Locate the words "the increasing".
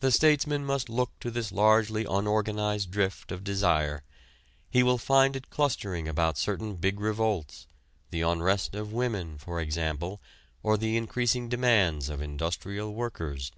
10.78-11.50